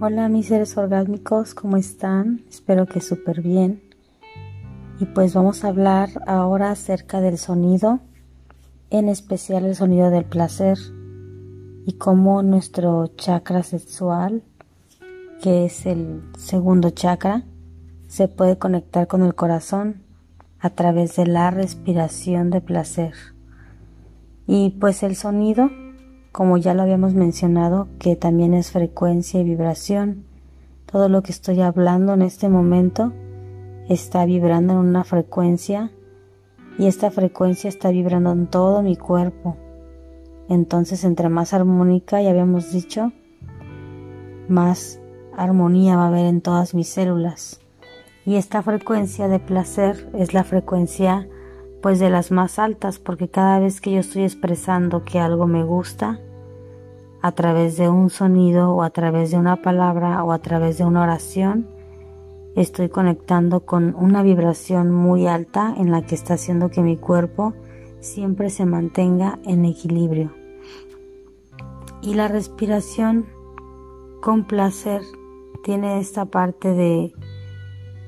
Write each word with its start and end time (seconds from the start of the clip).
Hola 0.00 0.28
mis 0.28 0.46
seres 0.46 0.76
orgánicos, 0.76 1.54
¿cómo 1.56 1.76
están? 1.76 2.44
Espero 2.48 2.86
que 2.86 3.00
súper 3.00 3.42
bien. 3.42 3.82
Y 5.00 5.06
pues 5.06 5.34
vamos 5.34 5.64
a 5.64 5.68
hablar 5.68 6.10
ahora 6.28 6.70
acerca 6.70 7.20
del 7.20 7.36
sonido, 7.36 7.98
en 8.90 9.08
especial 9.08 9.64
el 9.64 9.74
sonido 9.74 10.10
del 10.10 10.24
placer 10.24 10.78
y 11.84 11.94
cómo 11.94 12.44
nuestro 12.44 13.08
chakra 13.16 13.64
sexual, 13.64 14.44
que 15.42 15.64
es 15.64 15.84
el 15.84 16.22
segundo 16.38 16.90
chakra, 16.90 17.42
se 18.06 18.28
puede 18.28 18.56
conectar 18.56 19.08
con 19.08 19.24
el 19.24 19.34
corazón 19.34 20.04
a 20.60 20.70
través 20.70 21.16
de 21.16 21.26
la 21.26 21.50
respiración 21.50 22.50
de 22.50 22.60
placer. 22.60 23.14
Y 24.46 24.76
pues 24.78 25.02
el 25.02 25.16
sonido 25.16 25.68
como 26.32 26.56
ya 26.56 26.74
lo 26.74 26.82
habíamos 26.82 27.14
mencionado, 27.14 27.88
que 27.98 28.16
también 28.16 28.54
es 28.54 28.70
frecuencia 28.70 29.40
y 29.40 29.44
vibración. 29.44 30.24
Todo 30.86 31.08
lo 31.08 31.22
que 31.22 31.32
estoy 31.32 31.60
hablando 31.60 32.14
en 32.14 32.22
este 32.22 32.48
momento 32.48 33.12
está 33.88 34.24
vibrando 34.24 34.74
en 34.74 34.78
una 34.80 35.04
frecuencia 35.04 35.90
y 36.78 36.86
esta 36.86 37.10
frecuencia 37.10 37.68
está 37.68 37.90
vibrando 37.90 38.32
en 38.32 38.46
todo 38.46 38.82
mi 38.82 38.96
cuerpo. 38.96 39.56
Entonces, 40.48 41.04
entre 41.04 41.28
más 41.28 41.52
armónica, 41.52 42.22
ya 42.22 42.30
habíamos 42.30 42.72
dicho, 42.72 43.12
más 44.48 45.00
armonía 45.36 45.96
va 45.96 46.04
a 46.04 46.08
haber 46.08 46.26
en 46.26 46.40
todas 46.40 46.74
mis 46.74 46.88
células. 46.88 47.60
Y 48.24 48.36
esta 48.36 48.62
frecuencia 48.62 49.28
de 49.28 49.40
placer 49.40 50.10
es 50.14 50.34
la 50.34 50.44
frecuencia 50.44 51.28
pues 51.80 51.98
de 51.98 52.10
las 52.10 52.30
más 52.30 52.58
altas, 52.58 52.98
porque 52.98 53.28
cada 53.28 53.58
vez 53.58 53.80
que 53.80 53.92
yo 53.92 54.00
estoy 54.00 54.22
expresando 54.22 55.04
que 55.04 55.20
algo 55.20 55.46
me 55.46 55.64
gusta, 55.64 56.20
a 57.20 57.32
través 57.32 57.76
de 57.76 57.88
un 57.88 58.10
sonido 58.10 58.72
o 58.72 58.82
a 58.82 58.90
través 58.90 59.30
de 59.30 59.38
una 59.38 59.56
palabra 59.56 60.22
o 60.22 60.32
a 60.32 60.38
través 60.38 60.78
de 60.78 60.84
una 60.84 61.02
oración, 61.02 61.66
estoy 62.54 62.88
conectando 62.88 63.60
con 63.60 63.94
una 63.96 64.22
vibración 64.22 64.90
muy 64.90 65.26
alta 65.26 65.74
en 65.76 65.90
la 65.90 66.02
que 66.02 66.14
está 66.14 66.34
haciendo 66.34 66.70
que 66.70 66.82
mi 66.82 66.96
cuerpo 66.96 67.54
siempre 68.00 68.50
se 68.50 68.66
mantenga 68.66 69.38
en 69.44 69.64
equilibrio. 69.64 70.32
Y 72.02 72.14
la 72.14 72.28
respiración 72.28 73.26
con 74.20 74.44
placer 74.44 75.02
tiene 75.64 75.98
esta 75.98 76.26
parte 76.26 76.72
de 76.72 77.12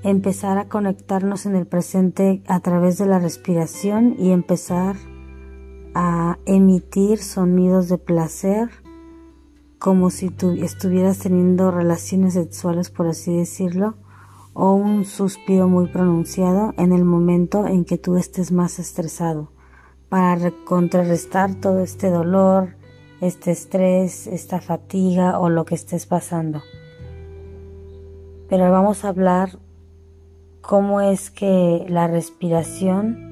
empezar 0.03 0.59
a 0.59 0.69
conectarnos 0.69 1.47
en 1.47 1.57
el 1.57 1.67
presente 1.67 2.43
a 2.47 2.61
través 2.61 2.99
de 2.99 3.07
la 3.07 3.19
respiración 3.19 4.17
y 4.19 4.31
empezar 4.31 4.97
a 5.95 6.39
emitir 6.47 7.19
sonidos 7.19 7.89
de 7.89 7.99
placer 7.99 8.71
como 9.79 10.11
si 10.11 10.29
tú 10.29 10.53
estuvieras 10.53 11.19
teniendo 11.19 11.71
relaciones 11.71 12.35
sexuales, 12.35 12.91
por 12.91 13.07
así 13.07 13.35
decirlo, 13.35 13.97
o 14.53 14.75
un 14.75 15.07
suspiro 15.07 15.69
muy 15.69 15.89
pronunciado 15.89 16.75
en 16.77 16.93
el 16.93 17.05
momento 17.05 17.67
en 17.67 17.87
que 17.87 17.97
tú 17.97 18.17
estés 18.17 18.53
más 18.53 18.79
estresado, 18.79 19.53
para 20.11 20.53
contrarrestar 20.67 21.55
todo 21.55 21.81
este 21.81 22.11
dolor, 22.11 22.77
este 23.23 23.53
estrés, 23.53 24.27
esta 24.27 24.61
fatiga 24.61 25.39
o 25.39 25.49
lo 25.49 25.65
que 25.65 25.77
estés 25.77 26.05
pasando. 26.05 26.63
Pero 28.51 28.71
vamos 28.71 29.05
a 29.05 29.09
hablar 29.09 29.59
cómo 30.61 31.01
es 31.01 31.31
que 31.31 31.85
la 31.89 32.07
respiración 32.07 33.31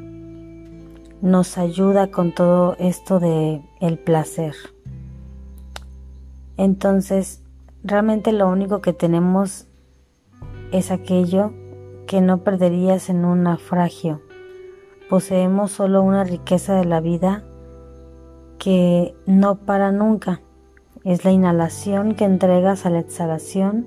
nos 1.21 1.59
ayuda 1.59 2.11
con 2.11 2.35
todo 2.35 2.77
esto 2.79 3.21
de 3.21 3.63
el 3.81 3.99
placer. 3.99 4.55
Entonces, 6.57 7.43
realmente 7.85 8.33
lo 8.33 8.49
único 8.49 8.81
que 8.81 8.93
tenemos 8.93 9.67
es 10.73 10.91
aquello 10.91 11.53
que 12.07 12.21
no 12.21 12.39
perderías 12.45 13.11
en 13.11 13.25
un 13.25 13.45
naufragio. 13.45 14.23
Poseemos 15.09 15.73
solo 15.73 16.03
una 16.03 16.25
riqueza 16.25 16.75
de 16.75 16.85
la 16.85 17.01
vida 17.01 17.45
que 18.59 19.15
no 19.27 19.57
para 19.57 19.93
nunca. 19.93 20.41
Es 21.05 21.25
la 21.25 21.31
inhalación 21.31 22.15
que 22.15 22.25
entregas 22.25 22.85
a 22.85 22.91
la 22.91 22.99
exhalación 22.99 23.87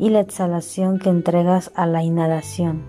y 0.00 0.08
la 0.08 0.20
exhalación 0.20 0.98
que 0.98 1.10
entregas 1.10 1.70
a 1.76 1.86
la 1.86 2.02
inhalación. 2.02 2.82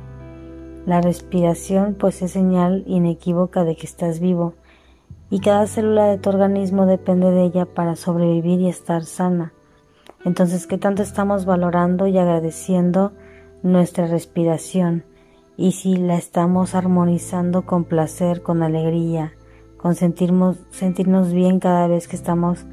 La 0.86 1.02
respiración 1.02 1.96
pues 2.00 2.22
es 2.22 2.32
señal 2.32 2.84
inequívoca 2.88 3.66
de 3.66 3.76
que 3.76 3.86
estás 3.86 4.20
vivo 4.20 4.56
y 5.30 5.40
cada 5.40 5.68
célula 5.68 6.08
de 6.08 6.18
tu 6.18 6.30
organismo 6.30 6.86
depende 6.86 7.30
de 7.30 7.44
ella 7.44 7.66
para 7.66 7.96
sobrevivir 7.96 8.62
y 8.62 8.70
estar 8.70 9.04
sana. 9.04 9.54
Entonces, 10.24 10.68
¿qué 10.68 10.78
tanto 10.78 11.04
estamos 11.04 11.46
valorando 11.46 12.08
y 12.08 12.18
agradeciendo 12.18 13.12
nuestra 13.62 14.08
respiración? 14.08 15.04
Y 15.58 15.74
si 15.74 15.98
la 15.98 16.16
estamos 16.16 16.76
armonizando 16.76 17.66
con 17.66 17.84
placer, 17.84 18.42
con 18.42 18.64
alegría, 18.64 19.34
con 19.78 19.96
sentirnos, 19.96 20.58
sentirnos 20.70 21.34
bien 21.34 21.60
cada 21.60 21.88
vez 21.88 22.08
que 22.08 22.16
estamos 22.16 22.66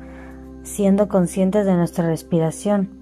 siendo 0.63 1.09
conscientes 1.09 1.67
de 1.67 1.75
nuestra 1.75 2.07
respiración. 2.07 2.98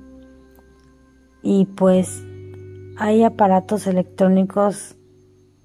Y 1.48 1.66
pues 1.66 2.24
hay 2.96 3.22
aparatos 3.22 3.86
electrónicos 3.86 4.96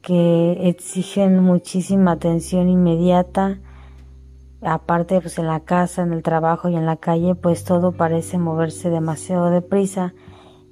que 0.04 0.70
exigen 0.70 1.40
muchísima 1.40 2.12
atención 2.12 2.70
inmediata, 2.70 3.58
aparte 4.62 5.20
pues 5.22 5.40
en 5.40 5.48
la 5.48 5.62
casa, 5.62 6.04
en 6.04 6.14
el 6.14 6.22
trabajo 6.22 6.70
y 6.70 6.76
en 6.76 6.86
la 6.86 6.98
calle, 6.98 7.34
pues 7.34 7.64
todo 7.64 7.94
parece 7.94 8.38
moverse 8.38 8.92
demasiado 8.92 9.50
deprisa 9.50 10.14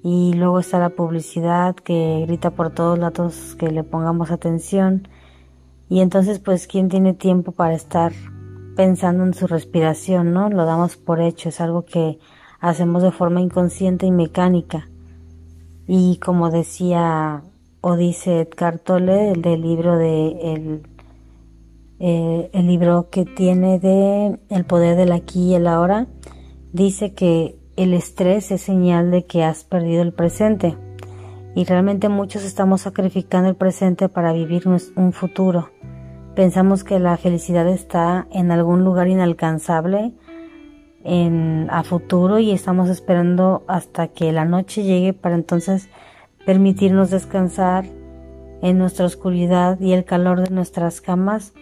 y 0.04 0.34
luego 0.36 0.60
está 0.60 0.78
la 0.78 0.90
publicidad 0.92 1.76
que 1.76 2.26
grita 2.28 2.52
por 2.52 2.70
todos 2.70 3.00
lados 3.00 3.56
que 3.56 3.72
le 3.72 3.84
pongamos 3.84 4.30
atención 4.30 5.08
y 5.90 6.02
entonces 6.02 6.38
pues 6.38 6.68
quién 6.68 6.88
tiene 6.88 7.16
tiempo 7.16 7.52
para 7.52 7.74
estar 7.74 8.14
pensando 8.76 9.24
en 9.24 9.34
su 9.34 9.48
respiración, 9.48 10.34
¿no? 10.34 10.52
Lo 10.52 10.66
damos 10.66 10.98
por 10.98 11.20
hecho, 11.20 11.50
es 11.50 11.60
algo 11.62 11.84
que 11.84 12.20
hacemos 12.60 13.02
de 13.02 13.12
forma 13.12 13.42
inconsciente 13.42 14.06
y 14.06 14.12
mecánica. 14.12 14.88
Y 15.92 16.18
como 16.18 16.52
decía 16.52 17.42
o 17.82 17.96
dice 17.96 18.42
Edgar 18.42 18.78
Tolle, 18.78 19.32
el 19.32 19.42
del 19.42 19.62
libro 19.64 19.98
de 19.98 20.54
el 20.54 20.84
eh, 22.00 22.52
el 22.54 22.68
libro 22.68 23.10
que 23.10 23.26
tiene 23.26 23.80
de 23.80 24.40
El 24.50 24.66
poder 24.66 24.96
del 24.96 25.12
aquí 25.12 25.48
y 25.48 25.56
el 25.56 25.66
ahora, 25.66 26.06
dice 26.74 27.14
que 27.16 27.58
el 27.76 27.96
estrés 27.96 28.52
es 28.52 28.62
señal 28.62 29.10
de 29.10 29.26
que 29.26 29.44
has 29.44 29.64
perdido 29.64 30.04
el 30.04 30.14
presente 30.14 30.78
y 31.56 31.66
realmente 31.66 32.08
muchos 32.08 32.44
estamos 32.44 32.82
sacrificando 32.82 33.50
el 33.50 33.56
presente 33.56 34.10
para 34.10 34.32
vivir 34.32 34.68
un 34.68 35.12
futuro. 35.12 35.72
Pensamos 36.36 36.84
que 36.84 37.00
la 37.00 37.18
felicidad 37.18 37.68
está 37.68 38.28
en 38.32 38.52
algún 38.52 38.84
lugar 38.84 39.08
inalcanzable 39.08 40.14
en, 41.10 41.68
a 41.72 41.84
futuro 41.84 42.38
y 42.38 42.52
estamos 42.52 42.88
esperando 42.88 43.64
hasta 43.68 44.10
que 44.10 44.32
la 44.32 44.46
noche 44.46 44.84
llegue 44.84 45.14
para 45.14 45.36
entonces 45.36 45.90
permitirnos 46.46 47.10
descansar 47.10 47.86
en 48.62 48.78
nuestra 48.78 49.06
oscuridad 49.06 49.80
y 49.80 49.94
el 49.94 50.06
calor 50.06 50.42
de 50.42 50.54
nuestras 50.54 51.02
camas. 51.02 51.54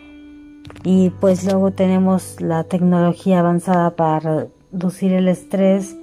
Y 0.84 1.12
pues 1.22 1.46
luego 1.46 1.72
tenemos 1.72 2.42
la 2.42 2.66
tecnología 2.66 3.40
avanzada 3.40 3.96
para 3.96 4.48
reducir 4.72 5.14
el 5.14 5.30
estrés 5.30 5.96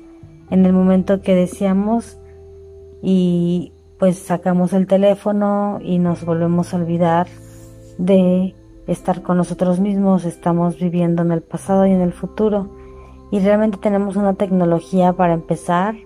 en 0.51 0.65
el 0.65 0.73
momento 0.73 1.21
que 1.21 1.35
deseamos 1.35 2.17
y 3.03 3.73
pues 3.99 4.19
sacamos 4.19 4.73
el 4.73 4.87
teléfono 4.87 5.81
y 5.83 5.99
nos 5.99 6.25
volvemos 6.25 6.73
a 6.73 6.79
olvidar 6.79 7.27
de 7.99 8.55
estar 8.87 9.23
con 9.23 9.37
nosotros 9.37 9.81
mismos, 9.81 10.25
estamos 10.25 10.79
viviendo 10.79 11.23
en 11.23 11.33
el 11.33 11.43
pasado 11.43 11.87
y 11.87 11.93
en 11.93 12.01
el 12.01 12.13
futuro 12.13 12.84
y 13.35 13.41
realmente 13.41 13.79
tenemos 13.79 14.15
una 14.15 14.35
tecnología 14.35 15.13
para 15.13 15.33
empezar 15.33 15.97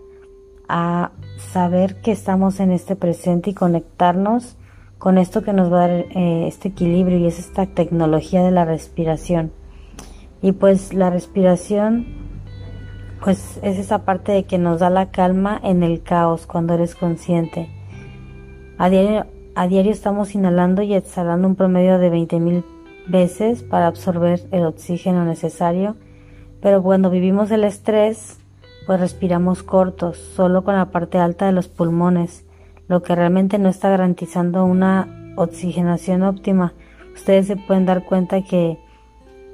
a 0.67 1.11
saber 1.37 2.01
que 2.01 2.11
estamos 2.11 2.59
en 2.59 2.71
este 2.71 2.97
presente 2.97 3.51
y 3.51 3.53
conectarnos 3.53 4.57
con 4.97 5.19
esto 5.19 5.43
que 5.43 5.53
nos 5.53 5.71
va 5.71 5.85
a 5.85 5.89
dar 5.89 5.91
eh, 5.91 6.47
este 6.49 6.69
equilibrio 6.69 7.19
y 7.19 7.27
es 7.27 7.39
esta 7.39 7.67
tecnología 7.67 8.43
de 8.43 8.51
la 8.51 8.65
respiración. 8.65 9.53
Y 10.41 10.53
pues 10.53 10.95
la 10.95 11.11
respiración, 11.11 12.07
pues 13.23 13.61
es 13.63 13.79
esa 13.79 14.07
parte 14.07 14.33
de 14.33 14.45
que 14.45 14.57
nos 14.57 14.81
da 14.81 14.89
la 14.89 15.11
calma 15.11 15.61
en 15.63 15.83
el 15.83 16.03
caos 16.03 16.47
cuando 16.47 16.73
eres 16.73 16.95
consciente. 16.95 17.69
A 18.79 18.89
diario, 18.89 19.27
a 19.55 19.69
diario 19.69 19.93
estamos 19.93 20.35
inhalando 20.35 20.81
y 20.81 20.95
exhalando 20.95 21.47
un 21.47 21.57
promedio 21.57 21.99
de 21.99 22.11
20.000 22.11 22.65
veces 23.07 23.65
para 23.65 23.87
absorber 23.87 24.49
el 24.51 24.65
oxígeno 24.65 25.27
necesario, 25.27 25.97
pero 26.61 26.83
cuando 26.83 27.11
vivimos 27.11 27.51
el 27.51 27.65
estrés, 27.65 28.39
pues 28.87 29.01
respiramos 29.01 29.63
cortos, 29.63 30.17
solo 30.17 30.65
con 30.65 30.75
la 30.75 30.87
parte 30.87 31.19
alta 31.19 31.47
de 31.47 31.53
los 31.53 31.69
pulmones 31.69 32.45
lo 32.89 33.03
que 33.03 33.15
realmente 33.15 33.59
no 33.59 33.69
está 33.69 33.91
garantizando 33.91 34.65
una 34.65 35.35
oxigenación 35.37 36.23
óptima. 36.23 36.73
Ustedes 37.15 37.47
se 37.47 37.57
pueden 37.57 37.87
dar 37.87 38.05
cuenta 38.05 38.43
que 38.43 38.79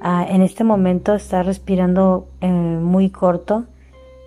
ah, 0.01 0.25
en 0.27 0.41
este 0.41 0.63
momento 0.63 1.13
está 1.13 1.43
respirando 1.43 2.27
eh, 2.41 2.47
muy 2.47 3.09
corto 3.09 3.65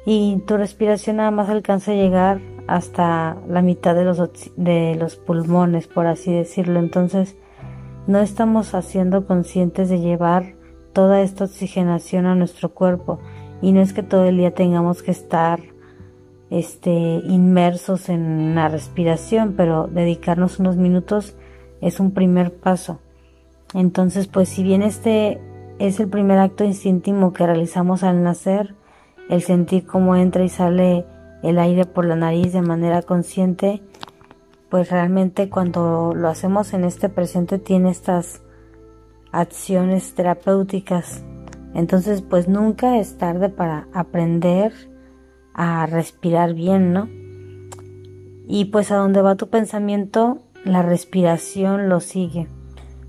y 0.07 0.43
tu 0.47 0.57
respiración 0.57 1.17
nada 1.17 1.31
más 1.31 1.49
alcanza 1.49 1.93
a 1.93 1.97
llegar 1.97 2.41
hasta 2.67 3.37
la 3.49 3.63
mitad 3.63 3.95
de 3.95 4.05
los, 4.05 4.21
de 4.57 4.95
los 4.95 5.17
pulmones, 5.17 5.87
por 5.87 6.07
así 6.07 6.33
decirlo. 6.33 6.79
Entonces, 6.79 7.35
no 8.07 8.21
estamos 8.21 8.75
haciendo 8.75 9.27
conscientes 9.27 9.89
de 9.89 10.01
llevar 10.01 10.55
toda 10.93 11.21
esta 11.23 11.45
oxigenación 11.45 12.27
a 12.27 12.35
nuestro 12.35 12.71
cuerpo 12.71 13.21
y 13.61 13.73
no 13.73 13.81
es 13.81 13.93
que 13.93 14.03
todo 14.03 14.25
el 14.25 14.37
día 14.37 14.55
tengamos 14.55 15.03
que 15.03 15.11
estar 15.11 15.61
este, 16.51 16.91
inmersos 16.91 18.09
en 18.09 18.55
la 18.55 18.69
respiración, 18.69 19.55
pero 19.57 19.87
dedicarnos 19.87 20.59
unos 20.59 20.77
minutos 20.77 21.35
es 21.81 22.01
un 22.01 22.13
primer 22.13 22.55
paso. 22.55 23.01
Entonces, 23.75 24.29
pues 24.29 24.49
si 24.49 24.63
bien 24.63 24.83
este 24.83 25.41
es 25.79 26.01
el 26.01 26.09
primer 26.09 26.39
acto 26.39 26.65
instintivo 26.65 27.33
que 27.33 27.47
realizamos 27.47 28.03
al 28.03 28.23
nacer, 28.23 28.75
el 29.29 29.43
sentir 29.43 29.87
cómo 29.87 30.17
entra 30.17 30.45
y 30.45 30.49
sale 30.49 31.05
el 31.43 31.59
aire 31.59 31.85
por 31.85 32.05
la 32.05 32.17
nariz 32.17 32.53
de 32.53 32.63
manera 32.63 33.03
consciente, 33.03 33.83
pues 34.71 34.91
realmente 34.91 35.49
cuando 35.49 36.13
lo 36.15 36.29
hacemos 36.29 36.73
en 36.73 36.85
este 36.85 37.09
presente 37.09 37.59
tiene 37.59 37.91
estas 37.91 38.43
acciones 39.33 40.15
terapéuticas. 40.15 41.25
Entonces, 41.75 42.23
pues 42.23 42.49
nunca 42.49 42.99
es 42.99 43.19
tarde 43.19 43.49
para 43.49 43.89
aprender 43.93 44.73
a 45.55 45.87
respirar 45.87 46.55
bien, 46.55 46.93
¿no? 46.93 47.09
Y 48.47 48.67
pues 48.67 48.91
a 48.91 48.97
donde 48.97 49.23
va 49.23 49.37
tu 49.37 49.49
pensamiento, 49.49 50.39
la 50.65 50.83
respiración 50.83 51.89
lo 51.89 52.01
sigue. 52.01 52.49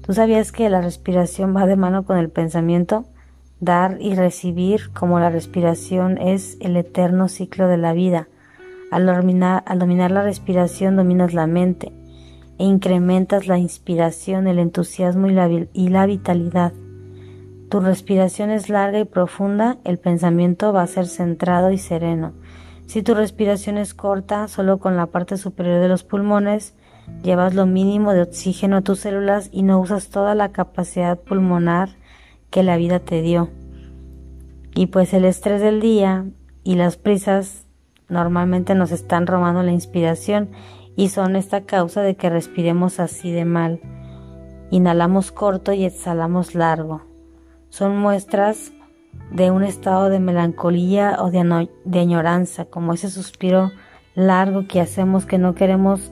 ¿Tú 0.02 0.14
sabías 0.14 0.52
que 0.52 0.70
la 0.70 0.82
respiración 0.82 1.56
va 1.56 1.66
de 1.66 1.76
mano 1.76 2.04
con 2.04 2.18
el 2.18 2.30
pensamiento? 2.30 3.06
Dar 3.60 3.98
y 4.00 4.16
recibir 4.16 4.92
como 4.92 5.20
la 5.20 5.30
respiración 5.30 6.18
es 6.18 6.58
el 6.62 6.76
eterno 6.78 7.28
ciclo 7.28 7.68
de 7.68 7.78
la 7.78 7.94
vida. 7.94 8.28
Al 8.92 9.06
dominar, 9.06 9.64
al 9.66 9.80
dominar 9.80 10.12
la 10.12 10.24
respiración 10.24 10.96
dominas 10.96 11.34
la 11.34 11.46
mente 11.46 11.94
e 12.60 12.66
incrementas 12.66 13.48
la 13.48 13.58
inspiración, 13.58 14.48
el 14.48 14.60
entusiasmo 14.60 15.28
y 15.28 15.34
la, 15.34 15.50
y 15.50 15.88
la 15.88 16.06
vitalidad. 16.06 16.74
Tu 17.70 17.80
respiración 17.80 18.52
es 18.52 18.70
larga 18.70 19.00
y 19.00 19.06
profunda, 19.06 19.78
el 19.86 19.98
pensamiento 19.98 20.74
va 20.74 20.84
a 20.84 20.88
ser 20.88 21.08
centrado 21.08 21.72
y 21.72 21.78
sereno. 21.78 22.34
Si 22.86 23.02
tu 23.02 23.14
respiración 23.14 23.78
es 23.78 23.94
corta, 23.94 24.48
solo 24.48 24.80
con 24.80 24.98
la 24.98 25.06
parte 25.06 25.38
superior 25.38 25.80
de 25.80 25.88
los 25.88 26.04
pulmones, 26.04 26.74
llevas 27.24 27.54
lo 27.54 27.66
mínimo 27.66 28.14
de 28.14 28.24
oxígeno 28.24 28.78
a 28.78 28.82
tus 28.82 29.00
células 29.00 29.50
y 29.52 29.64
no 29.64 29.80
usas 29.80 30.10
toda 30.10 30.36
la 30.36 30.52
capacidad 30.52 31.20
pulmonar 31.20 31.90
que 32.50 32.64
la 32.64 32.78
vida 32.78 33.00
te 33.00 33.22
dio. 33.22 33.50
Y 34.76 34.88
pues 34.88 35.14
el 35.14 35.26
estrés 35.26 35.62
del 35.62 35.80
día 35.80 36.26
y 36.64 36.76
las 36.76 36.98
prisas 36.98 37.66
normalmente 38.08 38.76
nos 38.76 38.92
están 38.92 39.28
robando 39.28 39.64
la 39.64 39.72
inspiración 39.72 40.50
y 40.96 41.10
son 41.10 41.36
esta 41.36 41.62
causa 41.66 42.02
de 42.02 42.16
que 42.16 42.30
respiremos 42.30 43.00
así 43.00 43.32
de 43.32 43.46
mal. 43.46 43.80
Inhalamos 44.72 45.32
corto 45.32 45.74
y 45.74 45.86
exhalamos 45.86 46.56
largo. 46.56 47.02
Son 47.70 47.98
muestras 47.98 48.72
de 49.32 49.52
un 49.52 49.64
estado 49.64 50.10
de 50.10 50.20
melancolía 50.20 51.18
o 51.20 51.32
de, 51.32 52.00
añoranza, 52.00 52.66
como 52.66 52.94
ese 52.94 53.10
suspiro 53.10 53.72
largo 54.16 54.68
que 54.68 54.82
hacemos 54.82 55.26
que 55.26 55.38
no 55.38 55.56
queremos 55.56 56.12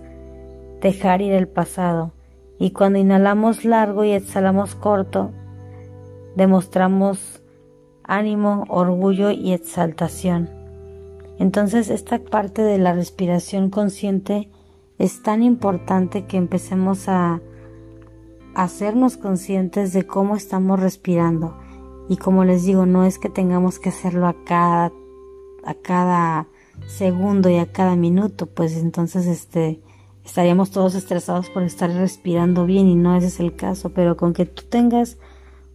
dejar 0.82 1.22
ir 1.22 1.34
el 1.34 1.48
pasado. 1.48 2.14
Y 2.60 2.72
cuando 2.72 3.00
inhalamos 3.00 3.66
largo 3.66 4.04
y 4.04 4.12
exhalamos 4.12 4.76
corto, 4.76 5.32
demostramos 6.36 7.42
ánimo, 8.04 8.66
orgullo 8.70 9.32
y 9.32 9.54
exaltación. 9.54 10.50
Entonces 11.40 11.90
esta 11.90 12.20
parte 12.20 12.64
de 12.64 12.78
la 12.78 12.94
respiración 12.94 13.70
consciente 13.70 14.50
es 15.00 15.22
tan 15.22 15.44
importante 15.44 16.26
que 16.26 16.38
empecemos 16.38 17.08
a 17.08 17.42
hacernos 18.56 19.18
conscientes 19.18 19.94
de 19.94 20.08
cómo 20.08 20.36
estamos 20.36 20.80
respirando. 20.80 21.56
Y 22.10 22.18
como 22.18 22.44
les 22.44 22.64
digo, 22.64 22.86
no 22.86 23.06
es 23.06 23.20
que 23.20 23.30
tengamos 23.30 23.80
que 23.80 23.90
hacerlo 23.90 24.28
a 24.28 24.36
cada, 24.46 24.92
a 25.64 25.74
cada 25.76 26.48
segundo 26.88 27.50
y 27.50 27.58
a 27.58 27.72
cada 27.72 27.96
minuto, 27.96 28.48
pues 28.48 28.78
entonces 28.78 29.28
este 29.28 29.82
estaríamos 30.26 30.72
todos 30.72 30.94
estresados 30.96 31.50
por 31.50 31.64
estar 31.64 31.90
respirando 31.90 32.66
bien 32.66 32.88
y 32.88 32.96
no 32.96 33.16
ese 33.16 33.28
es 33.28 33.40
el 33.40 33.56
caso, 33.56 33.90
pero 33.94 34.18
con 34.18 34.34
que 34.34 34.46
tú 34.46 34.64
tengas 34.64 35.18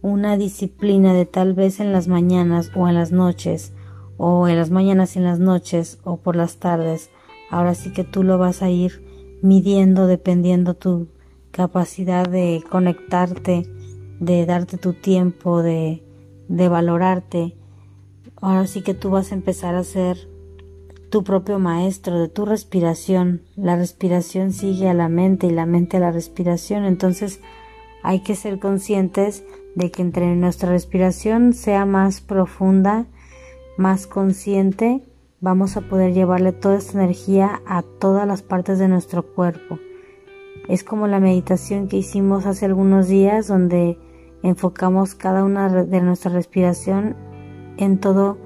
una 0.01 0.37
disciplina 0.37 1.13
de 1.13 1.25
tal 1.25 1.53
vez 1.53 1.79
en 1.79 1.91
las 1.91 2.07
mañanas 2.07 2.71
o 2.75 2.87
en 2.87 2.95
las 2.95 3.11
noches, 3.11 3.73
o 4.17 4.47
en 4.47 4.57
las 4.57 4.69
mañanas 4.69 5.15
y 5.15 5.19
en 5.19 5.25
las 5.25 5.39
noches, 5.39 5.99
o 6.03 6.17
por 6.17 6.35
las 6.35 6.57
tardes, 6.57 7.09
ahora 7.49 7.73
sí 7.73 7.93
que 7.93 8.03
tú 8.03 8.21
lo 8.23 8.37
vas 8.37 8.61
a 8.61 8.69
ir 8.69 9.02
midiendo 9.43 10.07
dependiendo 10.07 10.73
tu 10.73 11.09
capacidad 11.51 12.27
de 12.27 12.63
conectarte, 12.69 13.69
de 14.19 14.45
darte 14.45 14.77
tu 14.77 14.93
tiempo, 14.93 15.61
de, 15.61 16.01
de 16.47 16.69
valorarte. 16.69 17.55
Ahora 18.37 18.65
sí 18.65 18.81
que 18.81 18.93
tú 18.93 19.09
vas 19.09 19.31
a 19.31 19.35
empezar 19.35 19.75
a 19.75 19.83
ser 19.83 20.17
tu 21.09 21.23
propio 21.23 21.59
maestro 21.59 22.19
de 22.19 22.29
tu 22.29 22.45
respiración. 22.45 23.43
La 23.57 23.75
respiración 23.75 24.53
sigue 24.53 24.87
a 24.87 24.93
la 24.93 25.09
mente 25.09 25.47
y 25.47 25.51
la 25.51 25.65
mente 25.65 25.97
a 25.97 25.99
la 25.99 26.11
respiración. 26.11 26.85
Entonces 26.85 27.41
hay 28.01 28.21
que 28.21 28.35
ser 28.35 28.59
conscientes 28.59 29.43
de 29.75 29.91
que 29.91 30.01
entre 30.01 30.35
nuestra 30.37 30.69
respiración 30.69 31.53
sea 31.53 31.85
más 31.85 32.21
profunda, 32.21 33.07
más 33.77 34.07
consciente, 34.07 35.03
vamos 35.43 35.75
a 35.75 35.81
poder 35.81 36.13
llevarle 36.13 36.53
toda 36.53 36.77
esta 36.77 36.97
energía 36.97 37.61
a 37.65 37.81
todas 37.81 38.25
las 38.25 38.41
partes 38.41 38.79
de 38.79 38.87
nuestro 38.87 39.23
cuerpo. 39.23 39.77
Es 40.69 40.85
como 40.85 41.05
la 41.05 41.19
meditación 41.19 41.89
que 41.89 41.97
hicimos 41.97 42.45
hace 42.45 42.65
algunos 42.65 43.09
días 43.09 43.49
donde 43.49 43.99
enfocamos 44.41 45.15
cada 45.15 45.43
una 45.43 45.67
de 45.83 46.01
nuestra 46.01 46.31
respiración 46.31 47.17
en 47.75 47.99
todo 47.99 48.37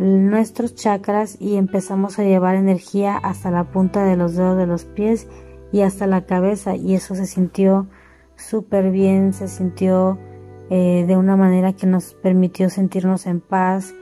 nuestros 0.00 0.74
chakras 0.74 1.36
y 1.40 1.54
empezamos 1.54 2.18
a 2.18 2.24
llevar 2.24 2.56
energía 2.56 3.16
hasta 3.16 3.52
la 3.52 3.70
punta 3.70 4.04
de 4.04 4.16
los 4.16 4.34
dedos 4.34 4.58
de 4.58 4.66
los 4.66 4.84
pies 4.84 5.28
y 5.70 5.82
hasta 5.82 6.08
la 6.08 6.26
cabeza 6.26 6.74
y 6.74 6.94
eso 6.94 7.14
se 7.14 7.26
sintió 7.26 7.86
súper 8.34 8.90
bien, 8.90 9.32
se 9.32 9.46
sintió 9.46 10.18
eh, 10.70 11.04
de 11.06 11.16
una 11.16 11.36
manera 11.36 11.72
que 11.72 11.86
nos 11.86 12.14
permitió 12.14 12.68
sentirnos 12.68 13.26
en 13.26 13.40
paz, 13.40 13.94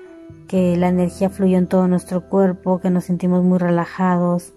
que 0.50 0.76
la 0.76 0.88
energía 0.88 1.30
fluyó 1.30 1.58
en 1.58 1.68
todo 1.68 1.86
nuestro 1.86 2.28
cuerpo, 2.28 2.80
que 2.80 2.90
nos 2.90 3.04
sentimos 3.04 3.44
muy 3.44 3.56
relajados 3.60 4.52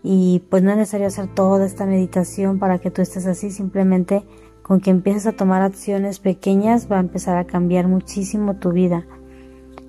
y 0.00 0.44
pues 0.48 0.62
no 0.62 0.70
es 0.70 0.76
necesario 0.76 1.08
hacer 1.08 1.34
toda 1.34 1.66
esta 1.66 1.84
meditación 1.84 2.60
para 2.60 2.78
que 2.78 2.92
tú 2.92 3.02
estés 3.02 3.26
así, 3.26 3.50
simplemente 3.50 4.22
con 4.62 4.80
que 4.80 4.90
empieces 4.90 5.26
a 5.26 5.32
tomar 5.32 5.62
acciones 5.62 6.20
pequeñas 6.20 6.86
va 6.88 6.98
a 6.98 7.00
empezar 7.00 7.38
a 7.38 7.44
cambiar 7.44 7.88
muchísimo 7.88 8.54
tu 8.54 8.70
vida. 8.70 9.04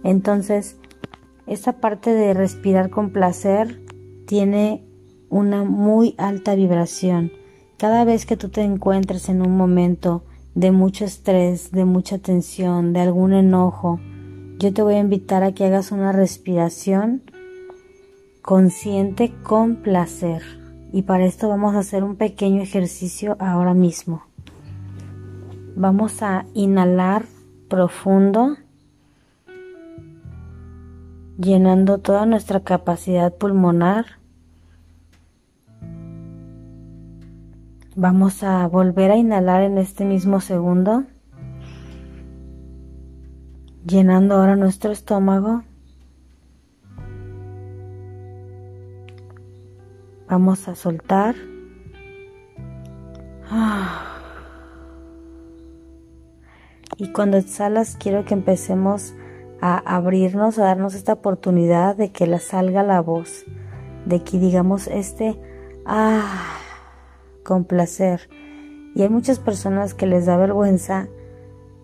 Entonces, 0.03 0.77
esta 1.45 1.74
parte 1.74 2.15
de 2.15 2.33
respirar 2.33 2.89
con 2.89 3.12
placer 3.12 3.79
tiene 4.25 4.83
una 5.29 5.63
muy 5.63 6.15
alta 6.17 6.55
vibración. 6.55 7.31
Cada 7.77 8.05
vez 8.05 8.25
que 8.25 8.38
tú 8.38 8.50
te 8.50 8.63
encuentres 8.63 9.29
en 9.29 9.43
un 9.43 9.55
momento 9.55 10.24
de 10.55 10.72
mucho 10.72 11.05
estrés, 11.05 11.72
de 11.72 11.86
mucha 11.86 12.17
tensión, 12.17 12.91
de 12.91 13.01
algún 13.01 13.33
enojo, 13.33 14.00
yo 14.63 14.74
te 14.74 14.82
voy 14.82 14.93
a 14.93 15.00
invitar 15.00 15.43
a 15.43 15.51
que 15.51 15.65
hagas 15.65 15.91
una 15.91 16.13
respiración 16.13 17.22
consciente 18.41 19.34
con 19.43 19.75
placer. 19.75 20.41
Y 20.93 21.01
para 21.01 21.25
esto 21.25 21.50
vamos 21.50 21.75
a 21.75 21.79
hacer 21.79 22.01
un 22.01 22.15
pequeño 22.15 22.62
ejercicio 22.62 23.36
ahora 23.39 23.74
mismo. 23.74 24.24
Vamos 25.75 26.24
a 26.24 26.46
inhalar 26.53 27.25
profundo 27.67 28.55
llenando 31.38 31.98
toda 31.98 32.25
nuestra 32.25 32.62
capacidad 32.62 33.36
pulmonar. 33.36 34.05
Vamos 37.98 38.43
a 38.43 38.65
volver 38.67 39.12
a 39.12 39.17
inhalar 39.17 39.63
en 39.63 39.77
este 39.77 40.05
mismo 40.05 40.39
segundo, 40.39 41.03
llenando 43.85 44.35
ahora 44.35 44.55
nuestro 44.55 44.91
estómago. 44.91 45.63
Vamos 50.27 50.67
a 50.67 50.75
soltar. 50.75 51.35
Y 56.95 57.11
cuando 57.11 57.37
exhalas 57.37 57.97
quiero 57.99 58.23
que 58.23 58.35
empecemos 58.35 59.15
a 59.59 59.77
abrirnos, 59.95 60.59
a 60.59 60.65
darnos 60.65 60.93
esta 60.93 61.13
oportunidad 61.13 61.95
de 61.97 62.11
que 62.11 62.27
la 62.27 62.37
salga 62.37 62.83
la 62.83 63.01
voz, 63.01 63.45
de 64.05 64.23
que 64.23 64.37
digamos 64.37 64.87
este 64.87 65.35
ah 65.87 66.59
con 67.43 67.65
placer. 67.65 68.29
Y 68.95 69.01
hay 69.01 69.09
muchas 69.09 69.39
personas 69.39 69.95
que 69.95 70.05
les 70.05 70.27
da 70.27 70.37
vergüenza 70.37 71.07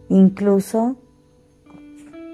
incluso 0.09 0.97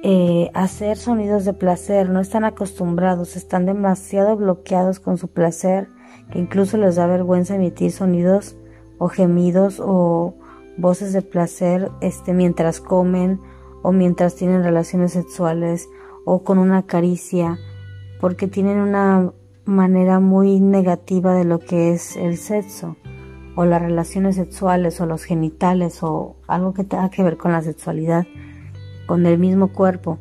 eh, 0.03 0.51
hacer 0.53 0.97
sonidos 0.97 1.45
de 1.45 1.53
placer, 1.53 2.09
no 2.09 2.19
están 2.19 2.45
acostumbrados, 2.45 3.35
están 3.35 3.65
demasiado 3.65 4.35
bloqueados 4.35 4.99
con 4.99 5.17
su 5.17 5.27
placer, 5.29 5.87
que 6.31 6.39
incluso 6.39 6.77
les 6.77 6.95
da 6.95 7.07
vergüenza 7.07 7.55
emitir 7.55 7.91
sonidos 7.91 8.55
o 8.97 9.09
gemidos 9.09 9.81
o 9.83 10.35
voces 10.77 11.13
de 11.13 11.21
placer 11.21 11.91
este, 12.01 12.33
mientras 12.33 12.81
comen 12.81 13.39
o 13.81 13.91
mientras 13.91 14.35
tienen 14.35 14.63
relaciones 14.63 15.13
sexuales 15.13 15.89
o 16.25 16.43
con 16.43 16.57
una 16.57 16.83
caricia, 16.83 17.57
porque 18.19 18.47
tienen 18.47 18.79
una 18.79 19.31
manera 19.65 20.19
muy 20.19 20.59
negativa 20.59 21.33
de 21.33 21.45
lo 21.45 21.59
que 21.59 21.93
es 21.93 22.15
el 22.15 22.37
sexo 22.37 22.95
o 23.55 23.65
las 23.65 23.81
relaciones 23.81 24.35
sexuales 24.35 24.99
o 25.01 25.05
los 25.05 25.23
genitales 25.23 26.03
o 26.03 26.35
algo 26.47 26.73
que 26.73 26.83
tenga 26.83 27.09
que 27.09 27.23
ver 27.23 27.37
con 27.37 27.51
la 27.51 27.61
sexualidad, 27.61 28.25
con 29.05 29.25
el 29.25 29.37
mismo 29.37 29.69
cuerpo. 29.69 30.19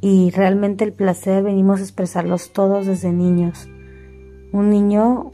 Y 0.00 0.30
realmente 0.30 0.84
el 0.84 0.92
placer 0.92 1.42
venimos 1.42 1.80
a 1.80 1.82
expresarlos 1.82 2.52
todos 2.52 2.86
desde 2.86 3.12
niños. 3.12 3.68
Un 4.52 4.70
niño 4.70 5.32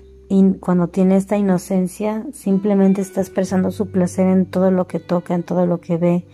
cuando 0.60 0.88
tiene 0.88 1.16
esta 1.16 1.36
inocencia 1.36 2.24
simplemente 2.32 3.00
está 3.00 3.20
expresando 3.20 3.70
su 3.70 3.90
placer 3.90 4.26
en 4.26 4.46
todo 4.46 4.70
lo 4.70 4.86
que 4.86 4.98
toca, 4.98 5.34
en 5.34 5.42
todo 5.42 5.66
lo 5.66 5.80
que 5.80 5.96
ve, 5.96 6.26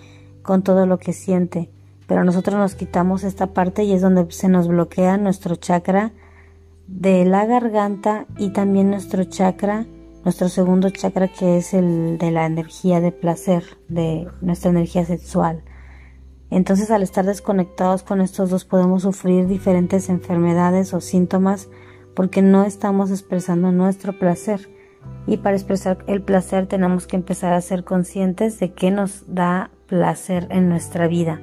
con 0.43 0.63
todo 0.63 0.87
lo 0.87 0.99
que 0.99 1.13
siente. 1.13 1.71
Pero 2.07 2.25
nosotros 2.25 2.57
nos 2.57 2.75
quitamos 2.75 3.25
esta 3.25 3.49
parte 3.49 3.85
y 3.85 3.93
es 3.93 4.01
donde 4.01 4.31
se 4.31 4.49
nos 4.49 4.69
bloquea 4.69 5.17
nuestro 5.17 5.57
chakra 5.57 6.13
de 6.87 7.25
la 7.25 7.47
garganta 7.47 8.27
y 8.37 8.51
también 8.51 8.91
nuestro 8.91 9.25
chakra, 9.25 9.87
nuestro 10.25 10.49
segundo 10.49 10.91
chakra 10.91 11.29
que 11.29 11.59
es 11.59 11.75
el 11.75 12.19
de 12.19 12.31
la 12.31 12.47
energía 12.47 13.01
de 13.01 13.13
placer, 13.13 13.65
de 13.89 14.27
nuestra 14.41 14.71
energía 14.71 15.05
sexual. 15.05 15.63
Entonces 16.51 16.91
al 16.91 17.03
estar 17.03 17.25
desconectados 17.25 18.03
con 18.03 18.21
estos 18.21 18.51
dos 18.51 18.65
podemos 18.65 19.03
sufrir 19.03 19.47
diferentes 19.47 20.09
enfermedades 20.09 20.93
o 20.95 21.01
síntomas 21.01 21.69
porque 22.15 22.43
no 22.43 22.65
estamos 22.65 23.11
expresando 23.11 23.73
nuestro 23.73 24.19
placer. 24.19 24.69
Y 25.27 25.39
para 25.39 25.57
expresar 25.57 26.05
el 26.07 26.23
placer 26.23 26.67
tenemos 26.67 27.07
que 27.07 27.17
empezar 27.17 27.53
a 27.53 27.61
ser 27.61 27.85
conscientes 27.85 28.59
de 28.59 28.73
qué 28.73 28.91
nos 28.91 29.33
da 29.33 29.71
placer 29.87 30.49
en 30.51 30.69
nuestra 30.69 31.07
vida. 31.07 31.41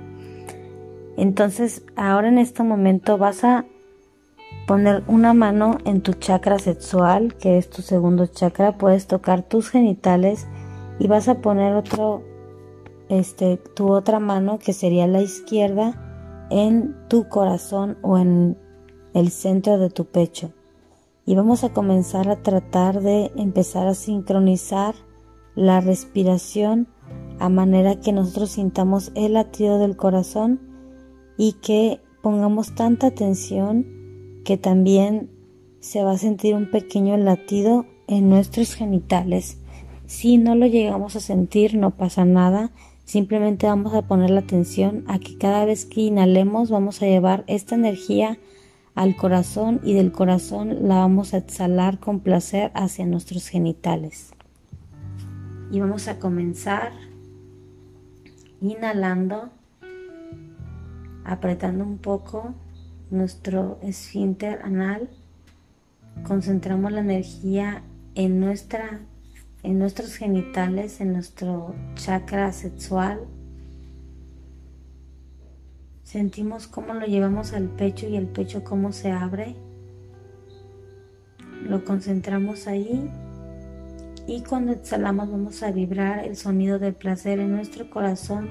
Entonces 1.16 1.84
ahora 1.96 2.28
en 2.28 2.38
este 2.38 2.64
momento 2.64 3.18
vas 3.18 3.44
a 3.44 3.66
poner 4.68 5.04
una 5.08 5.34
mano 5.34 5.78
en 5.86 6.02
tu 6.02 6.14
chakra 6.14 6.60
sexual, 6.60 7.36
que 7.36 7.58
es 7.58 7.70
tu 7.70 7.82
segundo 7.82 8.28
chakra, 8.28 8.78
puedes 8.78 9.08
tocar 9.08 9.42
tus 9.42 9.70
genitales 9.70 10.48
y 11.00 11.08
vas 11.08 11.30
a 11.30 11.36
poner 11.36 11.74
otro, 11.74 12.24
este, 13.10 13.58
tu 13.58 13.92
otra 13.92 14.20
mano, 14.20 14.60
que 14.60 14.74
sería 14.74 15.08
la 15.08 15.22
izquierda, 15.22 16.48
en 16.50 16.96
tu 17.10 17.28
corazón 17.28 17.98
o 18.02 18.18
en 18.18 18.58
el 19.14 19.32
centro 19.32 19.78
de 19.78 19.90
tu 19.90 20.06
pecho. 20.06 20.52
Y 21.26 21.36
vamos 21.36 21.64
a 21.64 21.74
comenzar 21.74 22.30
a 22.30 22.42
tratar 22.42 23.02
de 23.02 23.32
empezar 23.36 23.88
a 23.88 23.96
sincronizar 23.96 24.96
la 25.56 25.82
respiración 25.82 26.88
a 27.40 27.50
manera 27.50 28.00
que 28.00 28.14
nosotros 28.14 28.52
sintamos 28.52 29.12
el 29.16 29.34
latido 29.34 29.80
del 29.80 29.98
corazón 29.98 30.62
y 31.38 31.54
que 31.54 32.00
pongamos 32.22 32.76
tanta 32.76 33.08
atención 33.08 33.86
que 34.44 34.58
también 34.58 35.30
se 35.80 36.04
va 36.04 36.12
a 36.12 36.18
sentir 36.18 36.56
un 36.56 36.72
pequeño 36.72 37.18
latido 37.18 37.86
en 38.08 38.30
nuestros 38.30 38.74
genitales. 38.74 39.60
Si 40.06 40.38
no 40.38 40.56
lo 40.56 40.66
llegamos 40.66 41.16
a 41.16 41.20
sentir, 41.20 41.76
no 41.76 41.92
pasa 41.92 42.24
nada. 42.26 42.72
Simplemente 43.08 43.68
vamos 43.68 43.94
a 43.94 44.02
poner 44.02 44.32
la 44.32 44.42
atención 44.42 45.06
a 45.08 45.18
que 45.18 45.38
cada 45.38 45.64
vez 45.64 45.86
que 45.86 46.02
inhalemos 46.02 46.70
vamos 46.70 47.02
a 47.02 47.06
llevar 47.06 47.46
esta 47.48 47.74
energía 47.74 48.38
al 48.96 49.16
corazón 49.16 49.80
y 49.82 49.94
del 49.94 50.12
corazón 50.12 50.90
la 50.90 50.96
vamos 50.96 51.34
a 51.34 51.38
exhalar 51.38 52.02
con 52.02 52.20
placer 52.20 52.70
hacia 52.76 53.06
nuestros 53.06 53.48
genitales. 53.48 54.32
Y 55.72 55.80
vamos 55.80 56.10
a 56.10 56.20
comenzar 56.20 56.92
inhalando, 58.60 59.52
apretando 61.24 61.86
un 61.86 62.00
poco 62.00 62.56
nuestro 63.10 63.80
esfínter 63.84 64.60
anal, 64.64 65.10
concentramos 66.28 66.92
la 66.92 67.00
energía 67.00 67.84
en 68.16 68.42
nuestra 68.42 69.00
en 69.68 69.80
nuestros 69.80 70.16
genitales, 70.16 71.02
en 71.02 71.12
nuestro 71.12 71.76
chakra 71.96 72.54
sexual. 72.54 73.20
Sentimos 76.04 76.68
cómo 76.68 76.94
lo 76.94 77.06
llevamos 77.06 77.52
al 77.52 77.68
pecho 77.68 78.08
y 78.08 78.16
el 78.16 78.28
pecho 78.28 78.64
cómo 78.64 78.94
se 78.94 79.12
abre. 79.12 79.58
Lo 81.64 81.84
concentramos 81.84 82.66
ahí 82.68 83.12
y 84.26 84.42
cuando 84.44 84.72
exhalamos 84.72 85.30
vamos 85.30 85.62
a 85.64 85.72
vibrar 85.72 86.24
el 86.24 86.38
sonido 86.38 86.80
del 86.80 86.94
placer 86.94 87.42
en 87.42 87.54
nuestro 87.54 87.90
corazón, 87.90 88.48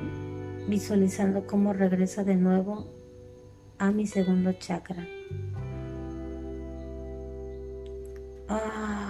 visualizando 0.68 1.46
cómo 1.46 1.72
regresa 1.72 2.24
de 2.24 2.36
nuevo 2.36 2.92
a 3.78 3.90
mi 3.90 4.06
segundo 4.06 4.52
chakra. 4.52 5.06
Ah. 8.50 9.05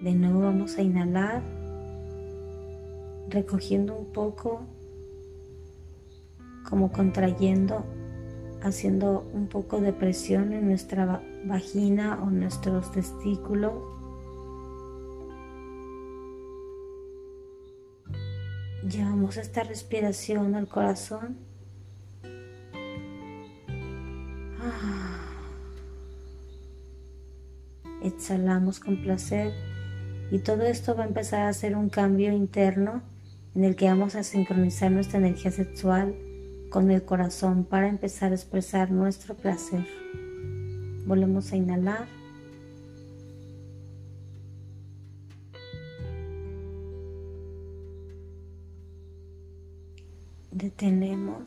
De 0.00 0.14
nuevo 0.14 0.40
vamos 0.40 0.78
a 0.78 0.82
inhalar, 0.82 1.42
recogiendo 3.28 3.96
un 3.96 4.12
poco, 4.12 4.62
como 6.68 6.92
contrayendo, 6.92 7.84
haciendo 8.62 9.28
un 9.32 9.48
poco 9.48 9.80
de 9.80 9.92
presión 9.92 10.52
en 10.52 10.68
nuestra 10.68 11.22
vagina 11.44 12.20
o 12.22 12.30
nuestros 12.30 12.92
testículos 12.92 13.98
Llevamos 18.88 19.36
esta 19.36 19.64
respiración 19.64 20.54
al 20.54 20.66
corazón. 20.66 21.36
Ah. 24.60 25.26
Exhalamos 28.02 28.80
con 28.80 29.02
placer 29.02 29.52
y 30.30 30.40
todo 30.40 30.62
esto 30.62 30.94
va 30.94 31.04
a 31.04 31.06
empezar 31.06 31.42
a 31.42 31.48
hacer 31.48 31.76
un 31.76 31.88
cambio 31.88 32.32
interno 32.32 33.02
en 33.54 33.64
el 33.64 33.76
que 33.76 33.86
vamos 33.86 34.14
a 34.14 34.22
sincronizar 34.22 34.90
nuestra 34.90 35.18
energía 35.18 35.50
sexual 35.50 36.14
con 36.70 36.90
el 36.90 37.02
corazón 37.02 37.64
para 37.64 37.88
empezar 37.88 38.32
a 38.32 38.34
expresar 38.34 38.90
nuestro 38.90 39.34
placer. 39.34 39.86
Volvemos 41.06 41.52
a 41.52 41.56
inhalar. 41.56 42.18
detenemos. 50.58 51.44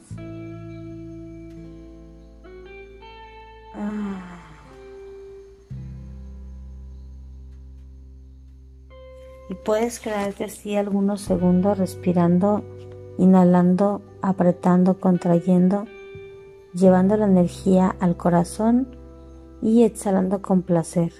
Puedes 9.66 10.00
quedarte 10.00 10.46
así 10.46 10.76
algunos 10.76 11.22
segundos 11.22 11.78
respirando, 11.78 12.64
inhalando, 13.18 14.02
apretando, 14.22 15.00
contrayendo, 15.00 15.86
llevando 16.74 17.18
la 17.18 17.26
energía 17.26 17.96
al 18.00 18.18
corazón 18.18 18.96
y 19.62 19.84
exhalando 19.84 20.42
con 20.42 20.62
placer. 20.62 21.12